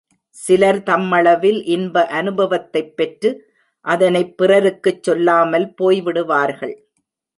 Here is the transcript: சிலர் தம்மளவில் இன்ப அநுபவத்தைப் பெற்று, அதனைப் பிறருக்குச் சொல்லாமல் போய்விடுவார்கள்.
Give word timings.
சிலர் 0.35 0.79
தம்மளவில் 0.81 1.59
இன்ப 1.65 2.03
அநுபவத்தைப் 2.11 2.93
பெற்று, 2.95 3.31
அதனைப் 3.85 4.33
பிறருக்குச் 4.37 5.03
சொல்லாமல் 5.03 5.73
போய்விடுவார்கள். 5.77 6.75